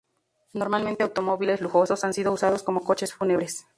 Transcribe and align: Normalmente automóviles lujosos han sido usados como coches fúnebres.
Normalmente 0.53 1.03
automóviles 1.03 1.61
lujosos 1.61 2.03
han 2.03 2.15
sido 2.15 2.31
usados 2.31 2.63
como 2.63 2.81
coches 2.81 3.13
fúnebres. 3.13 3.67